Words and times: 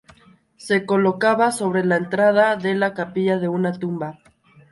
Se 0.57 0.87
colocaba 0.87 1.51
sobre 1.51 1.85
la 1.85 1.95
entrada 1.95 2.55
de 2.55 2.73
la 2.73 2.95
capilla 2.95 3.37
de 3.37 3.49
una 3.49 3.71
tumba. 3.73 4.17